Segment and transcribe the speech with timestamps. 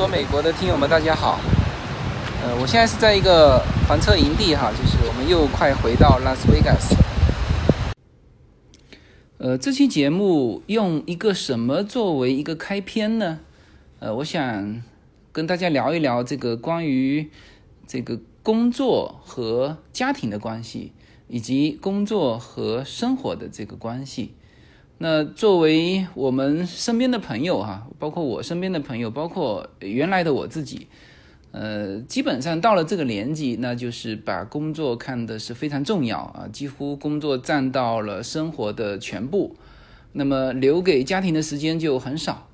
[0.00, 1.38] 说美国的听友们，大家好。
[2.42, 6.96] 呃，我现在是在一个房车营地哈，就是我们又快回到拉斯维加斯。
[9.36, 13.40] 呃，这期节目用一个什么作为一个开篇呢？
[13.98, 14.82] 呃，我想
[15.32, 17.30] 跟大家聊一聊这个关于
[17.86, 20.94] 这个工作和家庭的关系，
[21.28, 24.32] 以及工作和生活的这个关系。
[25.02, 30.88] 那作为我们身边的朋友哈，包括我身边的朋友，包括原来的我自己，
[31.52, 39.56] 呃，基本上到了这个年纪，那就是把工作看的是非常重要啊，几乎工作占到了生活的全部，
[40.12, 42.46] 那么留给家庭的时间就很少。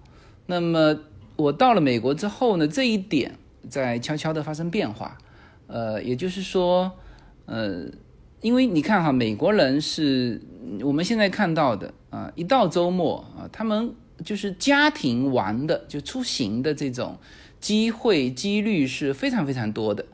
[0.46, 1.00] 那么
[1.34, 3.36] 我到了美国之后呢，这一点
[3.68, 5.18] 在悄悄的发生变化，
[5.66, 6.92] 呃，也就是说，
[7.46, 7.86] 呃。
[8.42, 10.40] 因为你看哈，美国人是
[10.82, 13.92] 我们现在看到的啊，一到周末啊，他们
[14.24, 17.18] 就是家庭玩的，就出行的这种
[17.58, 20.04] 机会几率是非常非常多的，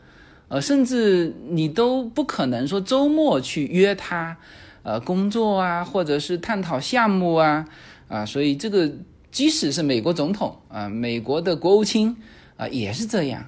[0.48, 4.36] 呃，甚至你都不可能说周末去约他，
[4.82, 7.68] 呃，工作啊，或者是探讨项目啊，
[8.08, 8.90] 啊，所以这个
[9.30, 12.16] 即使是美国总统啊，美国的国务卿
[12.56, 13.44] 啊，也是这样，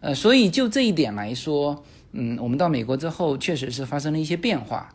[0.00, 1.84] 呃，所以就这一点来说。
[2.12, 4.94] 嗯，我们到美国之后，确实是发生了一些变化。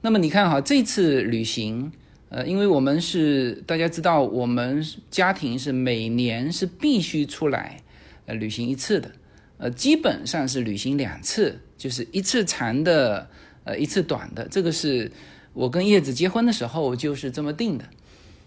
[0.00, 1.92] 那么你看哈，这次旅行，
[2.30, 7.82] 呃，因为我们是大家知道，我们家庭是每年是必须出来
[8.24, 9.10] 呃旅行一次的，
[9.58, 13.28] 呃，基本上是旅行两次，就是一次长的，
[13.64, 14.48] 呃，一次短的。
[14.48, 15.12] 这个是
[15.52, 17.84] 我跟叶子结婚的时候就是这么定的。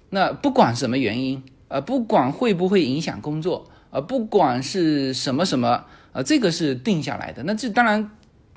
[0.10, 5.86] 那不管什么原因，呃，不管会不会影响工作，呃，不管是什么什么。
[6.14, 8.12] 啊，这个是定下来的，那这当然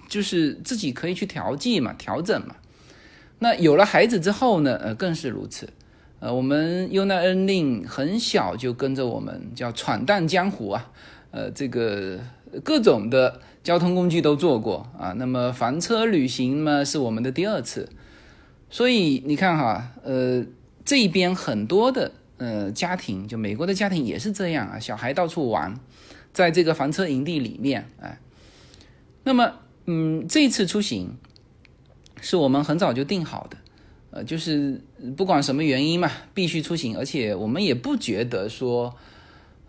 [0.09, 2.55] 就是自己可以去调剂嘛，调整嘛。
[3.39, 5.69] 那有了孩子之后呢，呃，更是如此。
[6.21, 10.91] 呃，我们尤娜恩令很小就跟着我们叫闯荡江湖啊，
[11.31, 12.19] 呃，这个
[12.65, 15.13] 各种的交通工具都坐过啊。
[15.19, 17.89] 那么房车旅行嘛，是我们的第二次。
[18.71, 20.45] 所以你看哈，呃，
[20.85, 25.79] 这边很多的呃家庭，就美国的家庭也是这样啊，小孩到处玩。
[26.37, 28.21] 在这个房车营地里面，哎，
[29.25, 29.55] 那么，
[29.87, 31.17] 嗯，这次出行
[32.21, 33.57] 是我们很早就定好的，
[34.11, 34.79] 呃，就是
[35.17, 38.95] 不管什么原因嘛，必须出行，而且我们也不觉得说，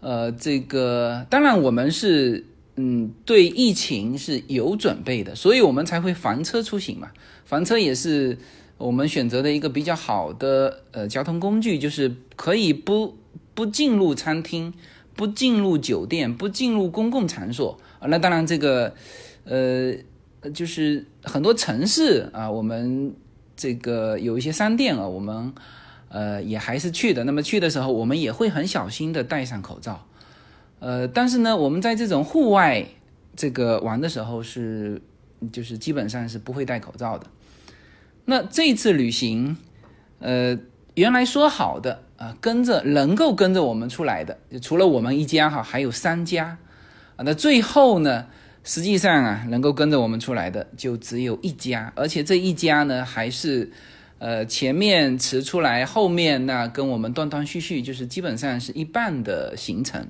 [0.02, 2.46] 呃，这个当然我们是，
[2.76, 7.10] 嗯，对疫情是有准备的，所以我们才会房车出行嘛，
[7.46, 8.38] 房车也是
[8.78, 13.16] 我们选择的一个比较好的呃交通工具，就是可以不
[13.54, 14.74] 不进入餐厅。
[15.18, 18.94] 不进入酒店，不进入公共场所啊，那当然这个，
[19.44, 19.94] 呃，
[20.54, 23.14] 就是很多城市啊，我们
[23.56, 25.52] 这个有一些商店啊，我们
[26.10, 27.24] 呃也还是去的。
[27.24, 30.06] 那么去的时候，我们也会很小心的戴上口罩。
[30.80, 32.86] 呃，但是呢，我们在这种户外
[33.36, 35.02] 这个玩的时候是，
[35.52, 37.26] 就是基本上是不会戴口罩的。
[38.26, 39.58] 那这次旅行，
[40.20, 40.56] 呃，
[40.98, 42.04] 原来说好的。
[42.18, 46.58] 啊，跟着能够跟着我们出来的，就除了我们一家哈，还有三家，
[47.16, 48.26] 啊，那最后呢，
[48.64, 53.72] 实际上啊，能够跟着我们出来的就只有一家，而且这一家呢，还是，
[54.18, 60.08] 呃，前面迟出来，后面那跟我们断断续续，就是基本上是一半的行程，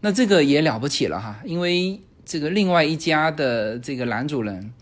[0.00, 4.72] 那这个也了不起了哈，因为这个另外一家的这个男主人，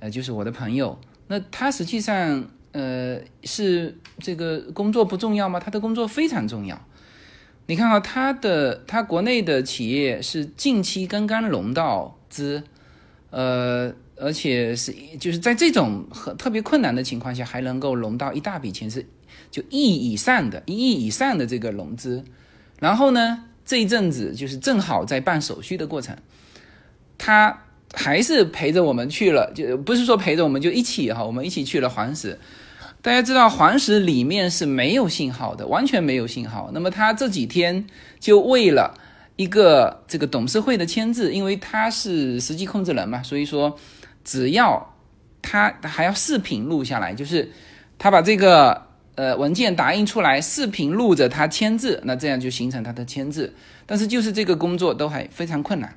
[0.00, 2.50] 呃，就是我的朋友，那他实际上。
[2.76, 5.58] 呃，是这个工作不重要吗？
[5.58, 6.78] 他的工作非常重要。
[7.64, 12.62] 你看啊，他的他国内的企业是近期刚刚融到资，
[13.30, 19.06] 呃，而且是就是在这种很特别困难的情况下，还能够融到一大笔钱，是
[19.50, 22.22] 就亿以上的一亿以上的这个融资。
[22.78, 26.14] 然后呢，这一阵子就是正好在办手续的过程，
[27.16, 27.62] 他
[27.94, 32.38] 还是陪着我们去了，就不是说陪着我们就一起哈，我们一起去了黄石。
[33.06, 36.70] 大家知道黄石里面是没有信号的，完全没有信号。
[36.72, 37.86] 那么他这几天
[38.18, 38.98] 就为了
[39.36, 43.78] 一个这个董事会的签字，因为他是实际控制人嘛，所以说
[44.24, 44.92] 只要
[45.40, 47.52] 他还要视频录下来，就是
[47.96, 53.54] 他把这个呃文件打印出来，视频录着他签字，那这样就形成他的签字。
[53.86, 55.96] 但是就是这个工作都还非常困难，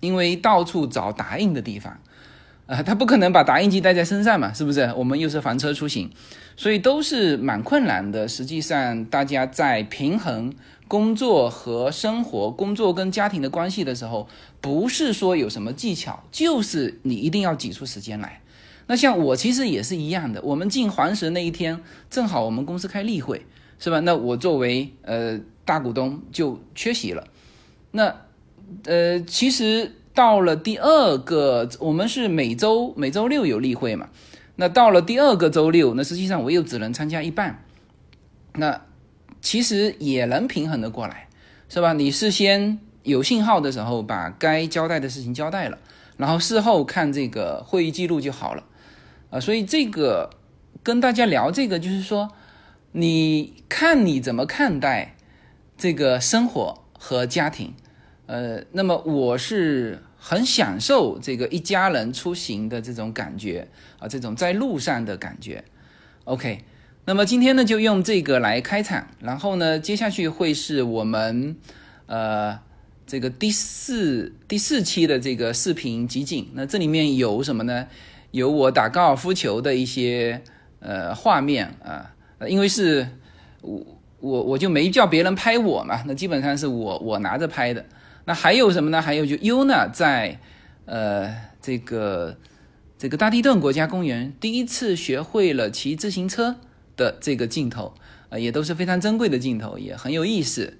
[0.00, 1.98] 因为到处找打印的地方。
[2.66, 4.92] 啊，他不可能把打印机带在身上嘛，是不是？
[4.96, 6.10] 我们又是房车出行，
[6.56, 8.26] 所以都是蛮困难的。
[8.28, 10.54] 实际上，大家在平衡
[10.86, 14.28] 工作和生活、工作跟家庭的关系的时候，
[14.60, 18.40] 不是说有什么技巧，就是你一定要挤出时间来。
[18.86, 23.44] 那像我其实也是一样的，我们进黄石那一天，正好我们公司开例会，
[23.78, 24.00] 是吧？
[24.00, 27.26] 那我作为呃大股东就缺席了。
[27.90, 28.14] 那
[28.84, 34.08] 呃，其实到了第二个，我们是每周每周六有例会嘛。
[34.56, 37.64] 那到了第二个周六，那实际上我又只能参加一半。
[38.54, 38.82] 那
[39.40, 41.28] 其实也能平衡的过来，
[41.68, 41.94] 是吧？
[41.94, 45.78] 你事先有信号的时候，把该交代的事情交代了，
[46.18, 48.64] 然后事后看这个会议记录就好了。
[49.30, 50.28] 啊，所以这个
[50.82, 52.30] 跟大家聊这个，就是说，
[52.92, 55.16] 你看你怎么看待
[55.78, 57.72] 这个生活和家庭？
[58.32, 63.68] 呃，那么我是很享受这个一家人出行的这种感觉
[63.98, 65.62] 啊，这种在路上的感觉。
[66.24, 66.64] OK，
[67.04, 71.54] 那么今天呢就用这个来开场，然后呢接下去会是我们
[72.06, 72.58] 呃
[73.06, 76.48] 这个第四第四期的这个视频集锦。
[76.54, 77.86] 那这里面有什么呢？
[78.30, 80.40] 有我打高尔夫球的一些
[80.80, 82.10] 呃画面啊，
[82.48, 83.06] 因为是
[83.60, 83.84] 我
[84.20, 87.84] 我我就没叫别人拍我嘛，那基本上是我我拿着拍的。
[88.24, 89.02] 那还有什么呢？
[89.02, 90.40] 还有就 Una 在
[90.86, 92.36] 呃这个
[92.98, 96.56] 这个大地顿国家公园第一次学会了骑自行车
[96.96, 97.94] 的这个镜头
[98.30, 100.78] 啊，也都是非常珍贵的镜头，也很有意思。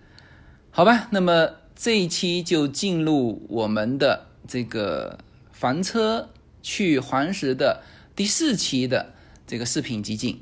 [0.71, 5.19] 好吧，那么这一期就进入我们的这个
[5.53, 6.29] 房车。
[6.65, 7.83] 去黄石的
[8.15, 9.15] 第四期的
[9.49, 10.41] 这个视频集锦。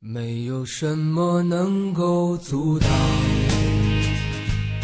[0.00, 2.90] 没有什么能够阻挡，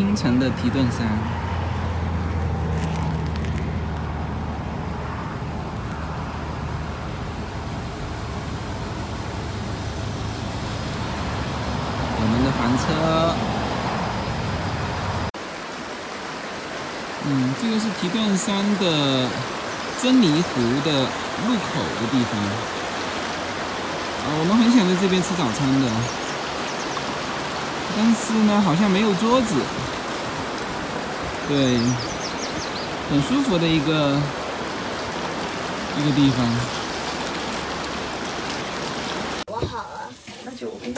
[0.00, 1.06] 清晨的提顿山。
[12.16, 13.34] 我们的房车，
[17.26, 19.28] 嗯，这个是提顿山的
[20.00, 21.02] 珍妮湖的
[21.46, 22.40] 入口的地方。
[24.24, 25.86] 啊，我们很想在这边吃早餐的，
[27.94, 29.56] 但是呢，好像没有桌子。
[31.50, 31.78] 对，
[33.10, 34.16] 很舒服的一个
[35.98, 36.46] 一个地方。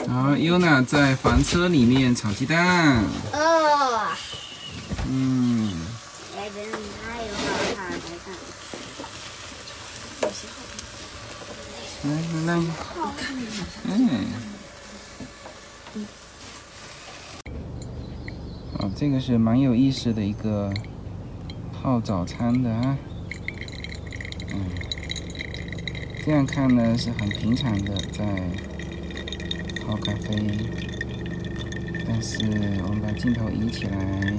[0.07, 3.03] 好，Yuna 在房车里面炒鸡蛋。
[3.31, 4.11] 哦。
[5.09, 5.73] 嗯。
[6.37, 6.55] 来来
[12.45, 12.61] 来。
[13.85, 14.27] 嗯。
[18.77, 20.73] 哦，这个是蛮有意思的一个
[21.73, 22.97] 泡早餐的啊。
[24.53, 24.61] 嗯。
[26.25, 28.23] 这样看呢是很平常的在。
[29.85, 30.47] 泡咖啡，
[32.07, 32.37] 但是
[32.87, 34.33] 我们把镜头移起来，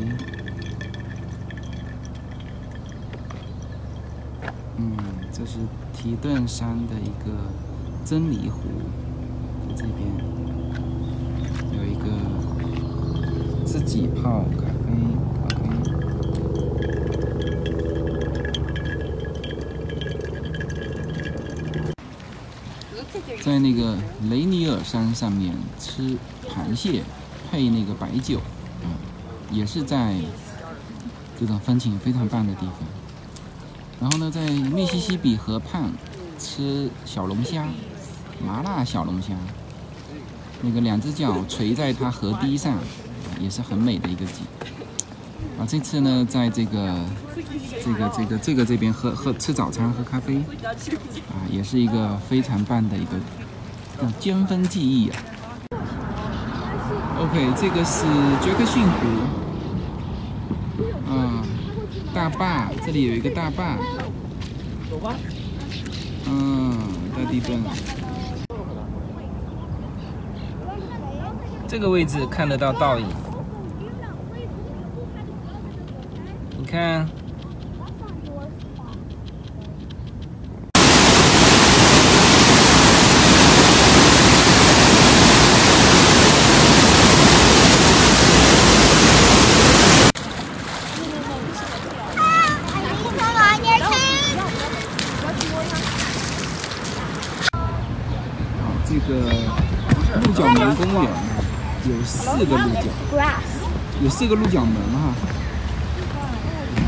[4.78, 4.96] 嗯，
[5.30, 5.58] 这是
[5.92, 7.36] 提顿山的一个
[8.06, 8.62] 真理湖，
[9.68, 10.08] 在这边
[11.76, 12.08] 有一个
[13.74, 14.94] 自己泡咖啡。
[23.42, 23.96] 在那个
[24.30, 26.16] 雷尼尔山上面吃
[26.48, 27.02] 螃蟹，
[27.50, 28.40] 配那个白酒，
[28.84, 28.90] 嗯，
[29.50, 30.14] 也是在
[31.40, 32.74] 这种风景非常棒的地方。
[34.00, 35.90] 然后呢，在密西西比河畔
[36.38, 37.66] 吃小龙虾，
[38.46, 39.34] 麻辣小龙虾，
[40.62, 42.78] 那个两只脚垂在它河堤上，
[43.40, 44.44] 也是很美的一个景。
[45.58, 46.94] 啊，这次呢，在这个。
[47.84, 53.10] 这个这个这个这边喝喝吃早餐喝咖啡，啊，也是一个非常棒的一个
[54.18, 55.16] 尖峰记忆啊。
[57.18, 58.06] OK，这个是
[58.40, 58.98] 杰克逊湖，
[61.12, 61.44] 啊，
[62.14, 63.76] 大坝，这里有一个大坝。
[64.90, 65.14] 走吧。
[66.26, 66.78] 嗯，
[67.14, 67.60] 大地墩。
[71.74, 73.06] 这个位置看得到倒影。
[76.56, 77.04] 你看。
[99.06, 99.14] 个
[100.22, 101.34] 鹿角门公园
[101.86, 102.02] 有
[102.36, 102.82] 四个鹿角，
[104.02, 105.14] 有四个鹿角门哈。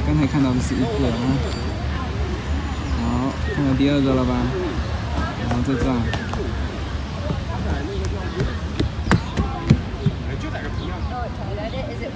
[0.04, 1.14] 刚才看到的是一个啊，
[3.00, 4.34] 好，看到第二个了吧？
[5.48, 5.94] 然后在这儿，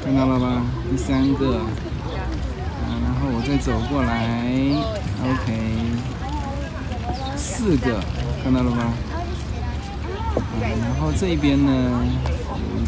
[0.04, 0.62] 看到了吧？
[0.90, 1.60] 第三个，
[3.04, 4.50] 然后我再走过来
[5.22, 5.46] ，OK，
[7.36, 8.00] 四个，
[8.42, 8.92] 看到了吧？
[10.60, 11.70] 然后这边呢
[12.80, 12.86] 有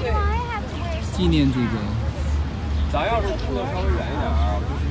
[0.00, 0.10] 一个
[1.12, 1.66] 纪念这个。
[2.92, 4.82] 咱要是住的稍微远一点啊，就是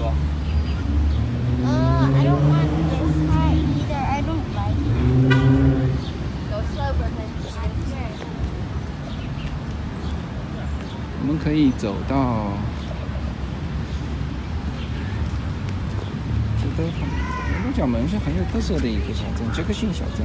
[0.00, 0.12] 说
[11.20, 12.52] 我们可以走到。
[16.60, 16.92] 这都很。
[16.98, 20.24] 鹿角门是很有特色的一个小镇，杰克逊小镇。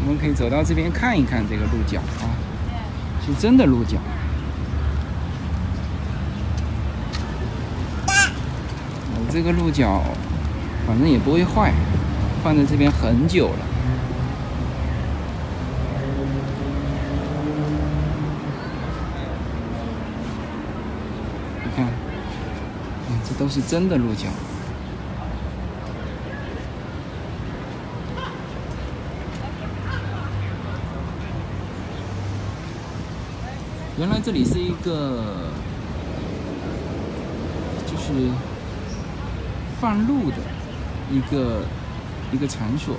[0.00, 2.30] 我们可以走到这边看一看这个鹿角啊，
[3.26, 3.98] 是真的鹿角。
[8.06, 10.04] 我这个鹿角
[10.86, 11.72] 反正也不会坏，
[12.44, 13.66] 放在这边很久了。
[21.64, 21.88] 你看。
[23.22, 24.28] 这都是真的鹿角。
[33.98, 35.24] 原来这里是一个，
[37.86, 38.28] 就是
[39.80, 40.36] 放鹿的
[41.10, 41.62] 一个
[42.30, 42.94] 一个场所，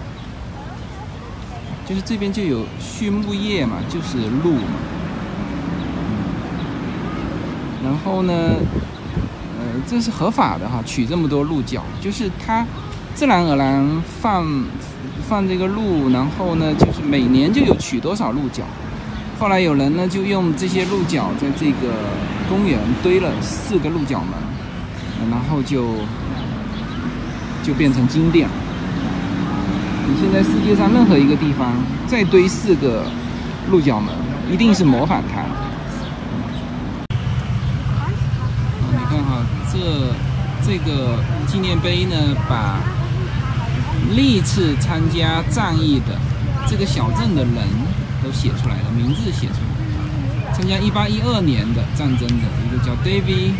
[1.86, 4.74] 就是这边就有畜牧业嘛，就是鹿嘛，
[7.84, 8.34] 然后呢？
[9.88, 12.66] 这是合法的哈，取这么多鹿角，就是它
[13.14, 14.46] 自然而然放
[15.28, 18.64] 放这个鹿，然后呢，就是每年就有取多少鹿角。
[19.40, 21.94] 后来有人呢就用这些鹿角在这个
[22.48, 24.34] 公园堆了四个鹿角门，
[25.30, 25.96] 然后就
[27.64, 28.48] 就变成金店。
[30.08, 31.74] 你现在世界上任何一个地方
[32.08, 33.04] 再堆四个
[33.70, 34.14] 鹿角门，
[34.52, 35.44] 一定是模仿它。
[39.74, 39.80] 这
[40.72, 42.16] 这个纪念碑呢，
[42.48, 42.80] 把
[44.16, 46.18] 历次参加战役的
[46.66, 47.56] 这个小镇的人
[48.24, 50.54] 都写出来了，名字写出来。
[50.54, 53.52] 参加1812年的战争的一个叫 David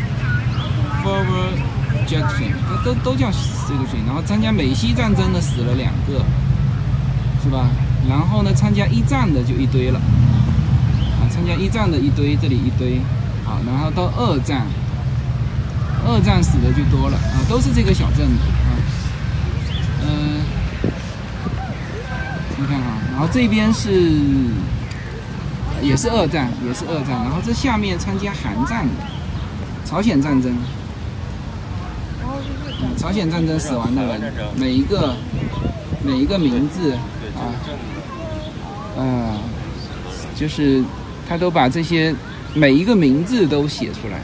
[1.04, 1.60] Forward
[2.08, 3.30] Jackson，他都都叫
[3.68, 4.00] 这个谁？
[4.08, 6.24] 然后参加美西战争的死了两个，
[7.44, 7.68] 是吧？
[8.08, 13.02] 然后呢，参加一战的就一堆了，啊，参加一战的一堆，这里一堆，
[13.44, 14.66] 好，然后到二战。
[16.12, 18.44] 二战死的就多了啊，都是这个小镇的。
[18.44, 18.76] 啊，
[20.02, 20.42] 嗯，
[22.58, 24.12] 你看啊，然后这边是
[25.82, 28.94] 也是二战，也是二战，然后这下面参加韩战的
[29.86, 30.52] 朝鲜战争，
[32.82, 35.16] 嗯朝鲜战争死亡的人，每一个
[36.04, 36.94] 每一个名字
[37.38, 37.56] 啊，
[39.02, 39.40] 啊，
[40.36, 40.84] 就是
[41.28, 42.14] 他都把这些
[42.54, 44.20] 每一个名字都写出来。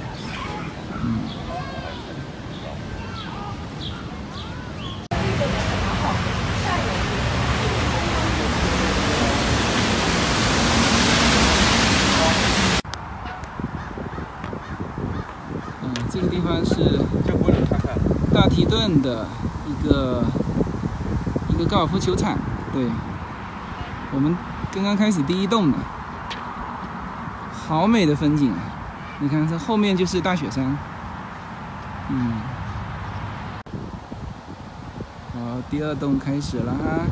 [16.10, 17.00] 这个地方是
[18.34, 19.28] 大提顿的
[19.68, 20.24] 一个
[21.50, 22.38] 一个高尔夫球场，
[22.74, 22.86] 对，
[24.12, 24.36] 我们
[24.74, 25.78] 刚刚开始第一栋的，
[27.54, 28.60] 好美的风景啊！
[29.22, 30.78] 你看这后面就是大雪山，
[32.10, 32.34] 嗯，
[35.34, 37.08] 好，第二栋开始了啊，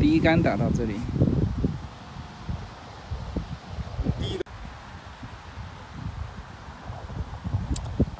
[0.00, 1.00] 第一杆打到这里。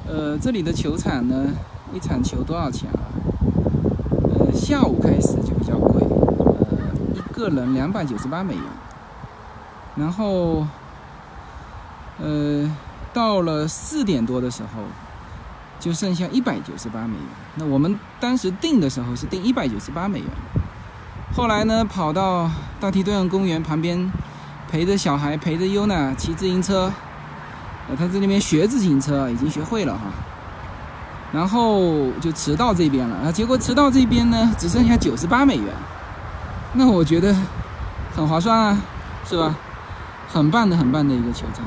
[0.07, 1.35] 呃，这里的球场呢，
[1.93, 3.05] 一场球多少钱啊？
[4.39, 8.63] 呃，下午开始就比较贵，呃，一个人两百九十八美元。
[9.95, 10.65] 然后，
[12.19, 12.67] 呃，
[13.13, 14.81] 到了四点多的时候，
[15.79, 17.25] 就剩下一百九十八美元。
[17.55, 20.27] 那我们当时订的时候是订一百九十八美元，
[21.35, 24.11] 后来呢，跑到大提顿公园旁边，
[24.67, 26.91] 陪着小孩，陪着优娜骑自行车，
[27.87, 30.01] 呃，他在那边学自行车，已经学会了哈。
[31.33, 35.65] 然后就迟到这边了，啊，结果迟到这边呢，只剩下九十八美元，
[36.73, 37.35] 那我觉得
[38.15, 38.77] 很划算啊，
[39.25, 39.55] 是吧？
[40.31, 41.65] 很棒的，很棒的一个球场。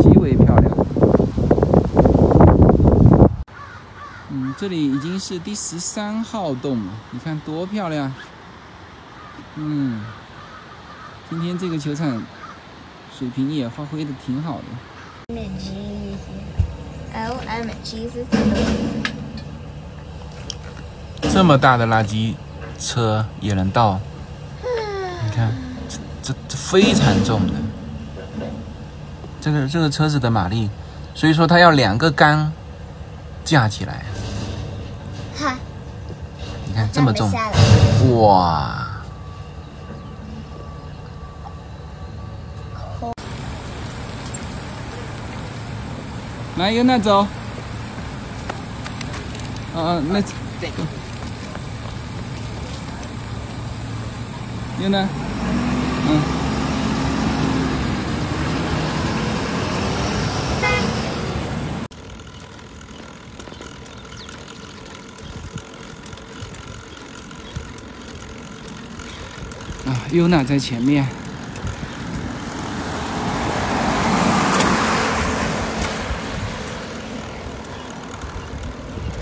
[0.00, 0.76] 极为漂亮。
[4.32, 8.12] 嗯，这里已经是第十三号洞了，你看多漂亮。
[9.54, 10.04] 嗯，
[11.30, 12.22] 今天这个球场
[13.18, 14.64] 水平也发挥的挺好的。
[21.22, 22.34] 这么大的垃圾
[22.78, 23.98] 车也能到？
[24.62, 25.50] 你看，
[25.88, 27.54] 这这这非常重的，
[29.40, 30.68] 这个这个车子的马力，
[31.14, 32.52] 所以说它要两个缸
[33.42, 34.04] 架起来。
[35.40, 35.56] 哈，
[36.66, 37.32] 你看这么重，
[38.20, 38.86] 哇！
[46.58, 47.26] 来，由那走。
[49.74, 50.82] 嗯啊，那这个。
[54.82, 55.08] 由那，
[70.12, 71.04] UNA 在前面。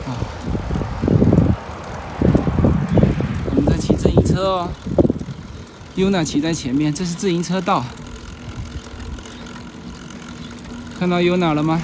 [0.07, 0.17] 啊，
[3.55, 4.71] 我们在骑自行车哦。
[5.97, 7.85] UNA 骑在前面，这是自行车道。
[10.99, 11.83] 看到 UNA 了吗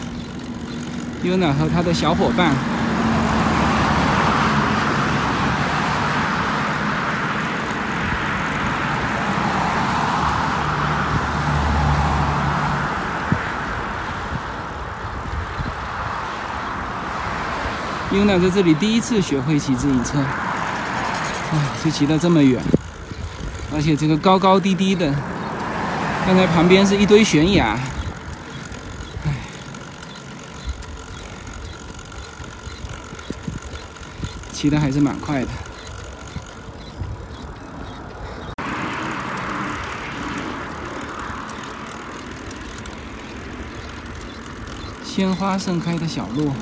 [1.23, 2.74] ？UNA 和他的小伙伴。
[18.17, 20.25] 优娜在这里第一次学会骑自行车。
[21.85, 22.61] 就骑到这么远，
[23.73, 25.15] 而且这个高高低低的，
[26.27, 27.79] 刚才旁边是一堆悬崖，
[29.27, 29.35] 唉，
[34.51, 35.49] 骑的还是蛮快的。
[45.05, 46.53] 鲜花盛开的小路。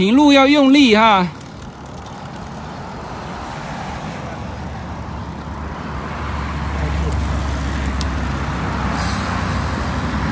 [0.00, 1.26] 平路要用力哈，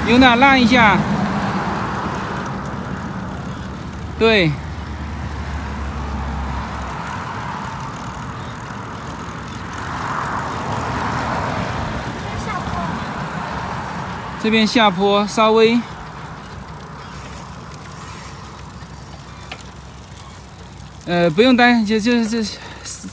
[0.07, 0.97] 有哪让一下？
[4.19, 4.51] 对，
[14.43, 15.79] 这边下坡稍微。
[21.09, 22.59] 呃，不用担心，就就是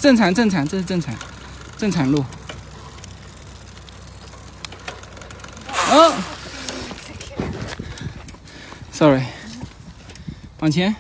[0.02, 1.16] 正常正常，这是正常
[1.78, 2.26] 正常路。
[5.90, 6.14] 哦
[8.92, 9.24] ，sorry，
[10.60, 10.94] 往前。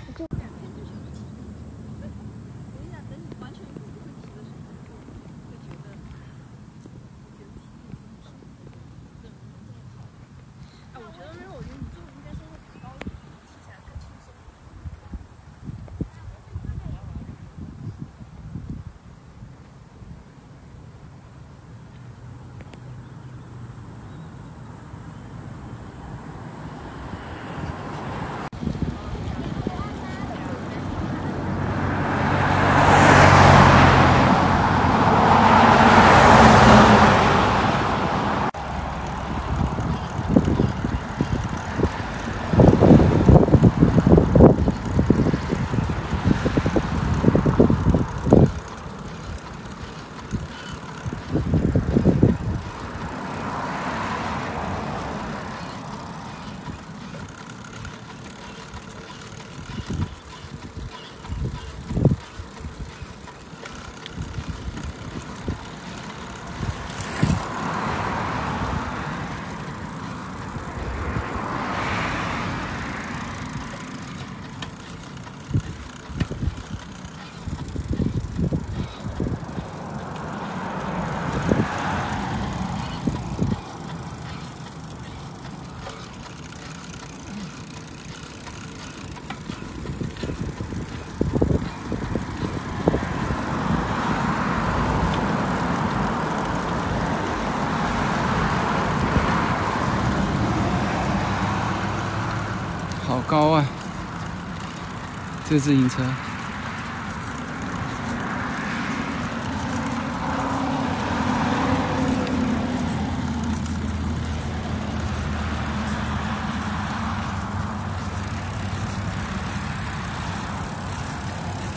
[105.56, 106.04] 这自行车。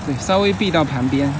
[0.04, 1.32] 对，稍微避到旁边。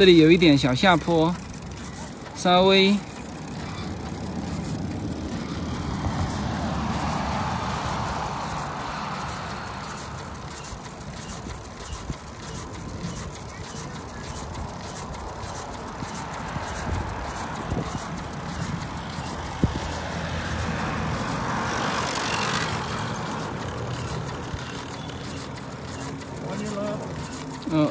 [0.00, 1.36] 这里有一点小下坡，
[2.34, 2.96] 稍微。
[27.72, 27.90] 嗯。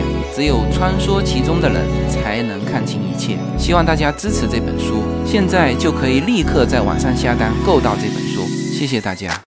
[0.33, 3.37] 只有穿梭其中的人才能看清一切。
[3.57, 8.41] 希望大家支持这本书，现在就可以立刻在网上下单购到这本书。
[8.73, 9.39] 谢谢大家。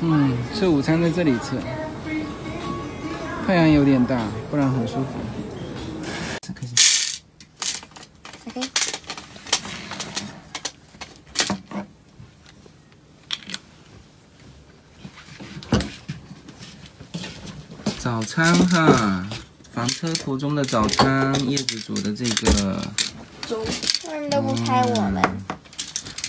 [0.00, 1.56] 嗯，吃午餐在这里吃。
[3.46, 5.06] 太阳有点大，不然很舒服。
[6.54, 7.20] 开始。
[8.48, 8.68] OK。
[17.98, 19.26] 早餐哈，
[19.72, 22.80] 房车途中的早餐，叶子煮的这个。
[23.46, 23.60] 粥。
[23.60, 23.70] 为
[24.18, 25.22] 什么都不拍我们？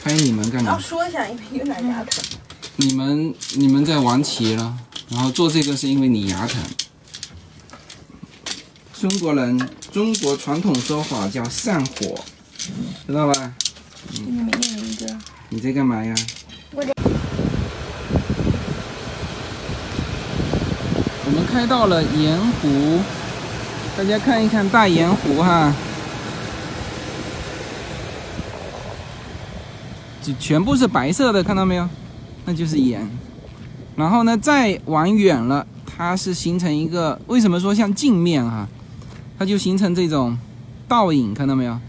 [0.04, 0.74] 拍你们干嘛？
[0.74, 2.24] 要说一下，因为有点牙疼。
[2.76, 4.76] 你们你们在玩棋了，
[5.10, 6.62] 然后做这个是因为你牙疼。
[9.00, 12.20] 中国人，中国传统说法叫散伙，
[13.06, 13.54] 知道吧？
[14.12, 15.18] 你没念一个。
[15.50, 16.16] 你在干嘛呀？
[16.72, 16.94] 我在。
[21.26, 23.00] 我们开到了盐湖，
[23.96, 25.72] 大家看一看大盐湖哈，
[30.24, 31.88] 就全部是白色的，看到没有？
[32.46, 33.08] 那就是盐。
[33.96, 38.68] 然后呢，再往远了，它是形成一个，为什么说像镜面哈？
[39.38, 40.36] 它就形成这种
[40.88, 41.80] 倒影，看到没有？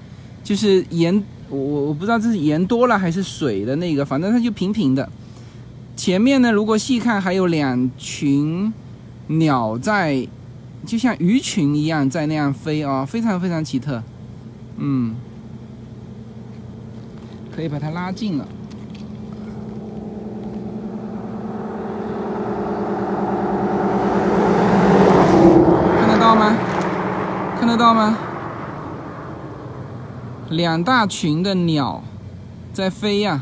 [0.44, 5.08] 就是盐，我我不知道这是盐多了还是水的那个，反正它就平平的。
[5.96, 8.70] 前面呢，如果细看，还有两群
[9.26, 10.28] 鸟在，
[10.84, 14.02] 就像鱼群一样在那样飞啊，非常非常奇特。
[14.76, 15.14] 嗯，
[17.54, 18.46] 可以把它拉近了，
[25.98, 26.56] 看得到吗？
[27.58, 28.18] 看得到吗？
[30.50, 32.02] 两大群的鸟
[32.72, 33.40] 在飞呀，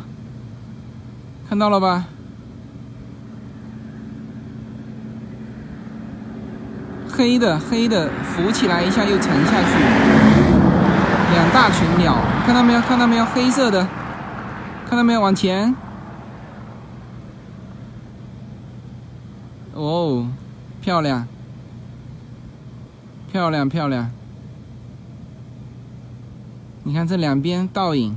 [1.49, 2.07] 看到了吧？
[7.23, 9.79] 黑的黑的浮起来一下又沉下去，
[11.33, 12.81] 两大群鸟，看到没有？
[12.81, 13.25] 看到没有？
[13.25, 13.87] 黑色的，
[14.89, 15.21] 看到没有？
[15.21, 15.73] 往前。
[19.73, 20.27] 哦，
[20.81, 21.29] 漂亮。
[23.31, 24.11] 漂亮漂亮，
[26.83, 28.17] 你看这两边倒影。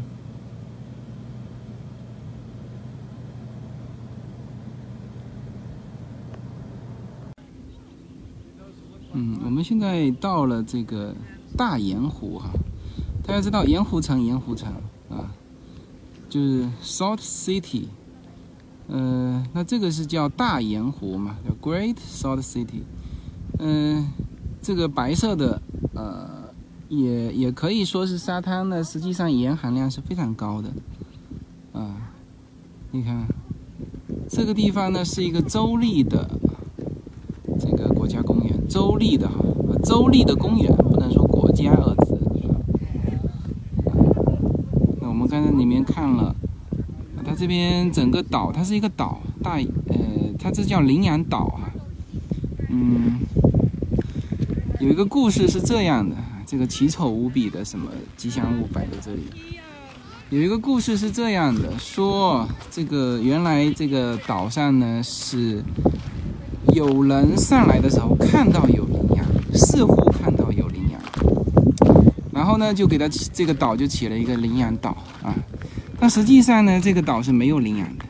[9.18, 11.16] 嗯，我们现在到了这个
[11.56, 12.50] 大盐湖哈，
[13.24, 14.74] 大家知道盐湖城，盐湖城
[15.08, 15.32] 啊，
[16.28, 17.84] 就是 Salt City，
[18.88, 22.82] 呃，那这个是叫大盐湖嘛，叫 Great Salt City，
[23.60, 24.08] 嗯。
[24.62, 25.62] 这个白色的，
[25.94, 26.28] 呃，
[26.90, 28.84] 也也可以说是沙滩呢。
[28.84, 30.74] 实际上盐含量是非常高的，
[31.72, 31.96] 啊，
[32.90, 33.28] 你看，
[34.28, 36.28] 这个地方呢是一个州立的。
[38.16, 39.36] 家公园，州立的哈，
[39.84, 42.18] 州立的公园，不能说国家二字。
[45.02, 46.34] 那我们刚才里面看了，
[47.26, 49.96] 它这边整个岛，它是一个岛，大呃，
[50.40, 51.70] 它这叫羚羊岛啊。
[52.70, 53.20] 嗯，
[54.80, 59.24] 有一个故事是这样的，这个奇丑无比的什么吉祥物摆在这里。
[60.32, 65.64] 有一个故事是这样的，说这个原来这个岛上呢是
[66.76, 71.02] 有人上来的时候看到有羚羊，似乎看到有羚羊，
[72.34, 74.90] 然后呢就给他起这个岛就起了一个羚羊岛
[75.24, 75.34] 啊，
[75.98, 78.06] 但实际上呢这个岛是没有羚羊的。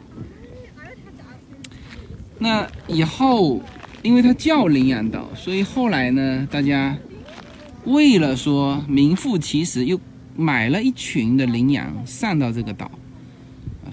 [2.39, 3.61] 那以后
[4.01, 6.97] 因为它叫羚羊岛，所以后来呢大家
[7.85, 9.99] 为了说名副其实又。
[10.37, 12.91] 买了一群的羚羊上到这个岛，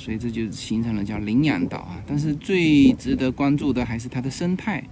[0.02, 1.94] 所以这就形成了叫羚羊岛啊。
[2.04, 4.82] 但是最值得关注的还是它的生态，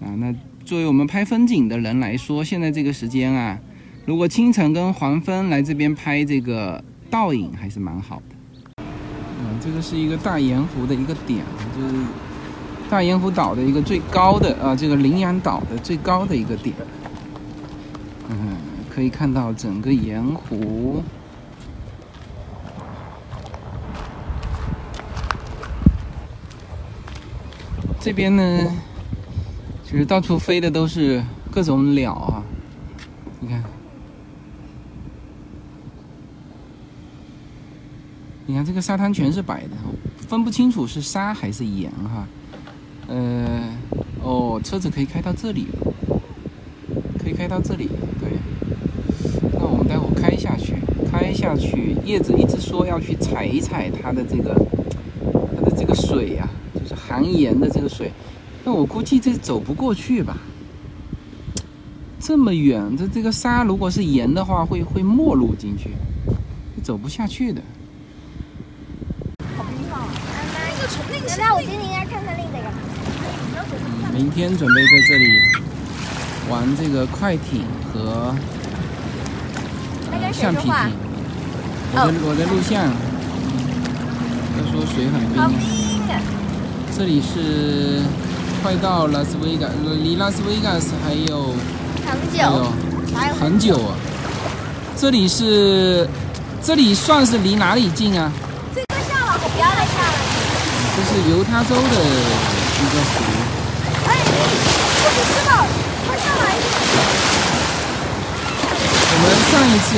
[0.00, 3.56] 啊，那作为我们拍风景的人来说，现在这个时间啊，
[4.04, 8.82] 如果清晨跟黄昏来这边拍这个倒影还是蛮好的。
[9.38, 11.44] 嗯，这个是一个大盐湖的一个点，
[11.76, 12.04] 就是
[12.90, 16.74] 大盐湖岛的一个最高的啊，这个羚羊岛的最高的一个点，
[18.28, 18.56] 嗯。
[18.94, 21.02] 可以看到整个盐湖，
[28.02, 28.68] 这边呢，
[29.84, 32.42] 就是到处飞的都是各种鸟啊。
[33.38, 33.62] 你看，
[38.44, 39.76] 你看这个沙滩全是白的，
[40.26, 42.26] 分不清楚是沙还是盐哈。
[43.06, 43.70] 呃，
[44.20, 45.68] 哦，车子可以开到这里，
[47.20, 47.88] 可以开到这里，
[48.18, 48.30] 对。
[49.52, 50.74] 那我们待会开下去，
[51.08, 54.54] 开下去，叶子一直说要去踩一踩它的这个，
[55.54, 56.48] 它的这个水呀，
[57.12, 58.10] 含盐的这个水。
[58.64, 60.38] 那我估计这走不过去吧？
[62.18, 65.90] 这么远，这这个沙如果是盐的话，会会没入进去，
[66.82, 67.60] 走不下去的。
[69.56, 70.08] 好冰啊！
[71.10, 72.56] 那那我今天应该看看另一个。
[74.16, 75.26] 明天准备在这里
[76.48, 78.34] 玩这个快艇和。
[80.32, 80.72] 橡皮艇，
[81.92, 82.88] 我在我在录像。
[84.54, 85.81] 他说水很冰。
[86.92, 86.96] 啊！
[86.96, 88.02] 这里是
[88.62, 89.66] 快到拉斯维加，
[90.02, 91.54] 离拉斯维加斯还有
[92.06, 92.70] 很久，
[93.14, 93.96] 还有很久啊。
[94.96, 96.06] 这里是，
[96.62, 98.30] 这里算是离哪里近啊？
[98.74, 100.14] 这个下了，我不要再下了。
[100.94, 103.14] 这是犹他州的一个湖。
[104.06, 104.10] 哎，
[105.00, 105.50] 不许吃了，
[106.06, 106.44] 快下来！
[109.08, 109.90] 我们上一次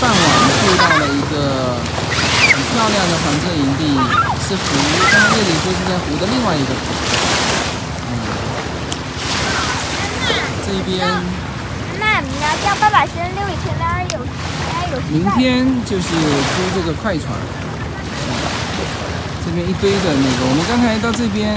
[0.00, 0.16] 傍晚
[0.62, 1.34] 住到了一个
[2.52, 3.80] 很漂亮的房车营地，
[4.52, 4.64] 是湖，
[5.00, 6.84] 刚刚叶里说是在湖的另外一个湖。
[8.04, 8.12] 嗯，
[10.66, 10.92] 这边。
[11.98, 14.20] 妈妈，你要叫爸爸先溜一圈，那儿有，
[14.68, 15.00] 那儿有。
[15.08, 17.32] 明天就是租这个快船。
[19.42, 21.56] 这边一堆的那个，我们刚才到这边，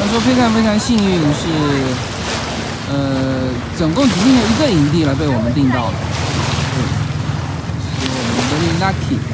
[0.00, 1.46] 他说非常非常幸运是。
[2.90, 3.46] 呃，
[3.78, 5.94] 总共只剩下一个营地了，被我们订到了，
[7.80, 9.31] 是我们 very lucky。